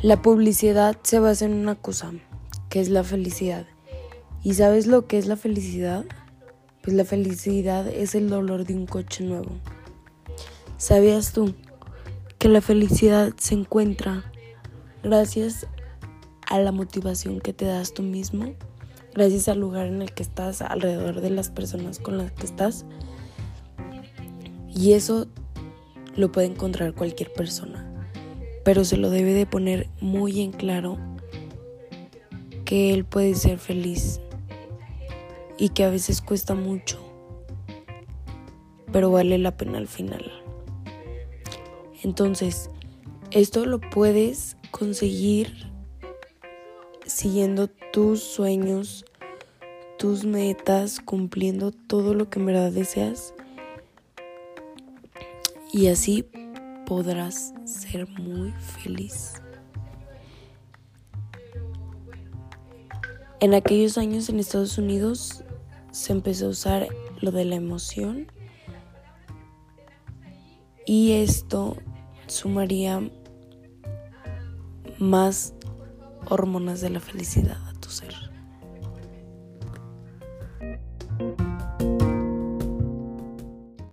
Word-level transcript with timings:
La 0.00 0.22
publicidad 0.22 0.96
se 1.02 1.18
basa 1.18 1.44
en 1.44 1.54
una 1.54 1.74
cosa, 1.74 2.12
que 2.68 2.78
es 2.78 2.88
la 2.88 3.02
felicidad. 3.02 3.66
¿Y 4.44 4.54
sabes 4.54 4.86
lo 4.86 5.08
que 5.08 5.18
es 5.18 5.26
la 5.26 5.34
felicidad? 5.34 6.04
Pues 6.82 6.94
la 6.94 7.04
felicidad 7.04 7.88
es 7.88 8.14
el 8.14 8.28
dolor 8.28 8.64
de 8.64 8.74
un 8.76 8.86
coche 8.86 9.24
nuevo. 9.24 9.56
¿Sabías 10.76 11.32
tú 11.32 11.52
que 12.38 12.48
la 12.48 12.60
felicidad 12.60 13.32
se 13.38 13.54
encuentra 13.56 14.22
gracias 15.02 15.66
a 16.46 16.60
la 16.60 16.70
motivación 16.70 17.40
que 17.40 17.52
te 17.52 17.64
das 17.64 17.92
tú 17.92 18.04
mismo? 18.04 18.54
Gracias 19.16 19.48
al 19.48 19.58
lugar 19.58 19.86
en 19.86 20.00
el 20.00 20.14
que 20.14 20.22
estás, 20.22 20.62
alrededor 20.62 21.20
de 21.20 21.30
las 21.30 21.50
personas 21.50 21.98
con 21.98 22.18
las 22.18 22.30
que 22.30 22.46
estás. 22.46 22.86
Y 24.68 24.92
eso 24.92 25.26
lo 26.14 26.30
puede 26.30 26.46
encontrar 26.46 26.94
cualquier 26.94 27.32
persona. 27.32 27.87
Pero 28.68 28.84
se 28.84 28.98
lo 28.98 29.08
debe 29.08 29.32
de 29.32 29.46
poner 29.46 29.88
muy 29.98 30.42
en 30.42 30.52
claro 30.52 30.98
que 32.66 32.92
él 32.92 33.06
puede 33.06 33.34
ser 33.34 33.58
feliz 33.58 34.20
y 35.56 35.70
que 35.70 35.84
a 35.84 35.88
veces 35.88 36.20
cuesta 36.20 36.54
mucho, 36.54 36.98
pero 38.92 39.10
vale 39.10 39.38
la 39.38 39.56
pena 39.56 39.78
al 39.78 39.88
final. 39.88 40.30
Entonces, 42.02 42.68
esto 43.30 43.64
lo 43.64 43.80
puedes 43.80 44.58
conseguir 44.70 45.70
siguiendo 47.06 47.68
tus 47.68 48.22
sueños, 48.22 49.06
tus 49.96 50.26
metas, 50.26 51.00
cumpliendo 51.00 51.72
todo 51.72 52.12
lo 52.12 52.28
que 52.28 52.38
en 52.38 52.44
verdad 52.44 52.70
deseas. 52.70 53.32
Y 55.72 55.86
así 55.86 56.26
podrás 56.88 57.52
ser 57.66 58.08
muy 58.18 58.50
feliz. 58.52 59.42
En 63.40 63.52
aquellos 63.52 63.98
años 63.98 64.30
en 64.30 64.40
Estados 64.40 64.78
Unidos 64.78 65.44
se 65.90 66.14
empezó 66.14 66.46
a 66.46 66.48
usar 66.48 66.88
lo 67.20 67.30
de 67.30 67.44
la 67.44 67.56
emoción 67.56 68.32
y 70.86 71.12
esto 71.12 71.76
sumaría 72.26 73.02
más 74.98 75.52
hormonas 76.30 76.80
de 76.80 76.88
la 76.88 77.00
felicidad 77.00 77.58
a 77.68 77.74
tu 77.74 77.90
ser. 77.90 78.14